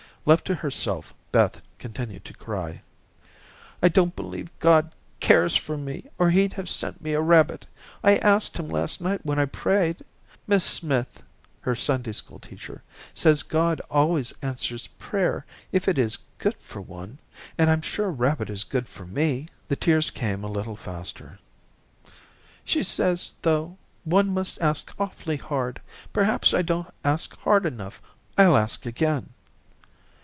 Left 0.23 0.45
to 0.45 0.53
herself, 0.53 1.15
Beth 1.31 1.61
continued 1.79 2.25
to 2.25 2.35
cry. 2.35 2.83
"I 3.81 3.89
don't 3.89 4.15
believe 4.15 4.51
God 4.59 4.91
cares 5.19 5.55
for 5.57 5.77
me, 5.79 6.05
or 6.19 6.29
He'd 6.29 6.53
have 6.53 6.69
sent 6.69 7.01
me 7.01 7.13
a 7.13 7.19
rabbit. 7.21 7.65
I 8.03 8.17
asked 8.17 8.57
Him 8.57 8.69
last 8.69 9.01
night 9.01 9.25
when 9.25 9.39
I 9.39 9.45
prayed. 9.45 10.05
Miss 10.45 10.63
Smith" 10.63 11.23
her 11.61 11.73
Sunday 11.75 12.11
school. 12.11 12.37
teacher 12.37 12.83
"says 13.15 13.41
God 13.41 13.81
always 13.89 14.31
answers 14.43 14.85
prayer 14.85 15.43
if 15.71 15.87
it 15.87 15.97
is 15.97 16.19
good 16.37 16.53
for 16.59 16.81
one, 16.81 17.17
and 17.57 17.71
I'm 17.71 17.81
sure 17.81 18.11
rabbit 18.11 18.51
is 18.51 18.63
good 18.63 18.87
for 18.87 19.07
me." 19.07 19.47
The 19.69 19.75
tears 19.75 20.11
came 20.11 20.43
a 20.43 20.51
little 20.51 20.75
faster. 20.75 21.39
"She 22.63 22.83
says, 22.83 23.33
though, 23.41 23.75
one 24.03 24.29
must 24.31 24.61
ask 24.61 24.93
awfully 24.99 25.37
hard. 25.37 25.81
Perhaps 26.13 26.53
I 26.53 26.61
don't 26.61 26.93
ask 27.03 27.35
hard 27.39 27.65
enough. 27.65 27.99
I'll 28.37 28.55
ask 28.55 28.85
again." 28.85 29.31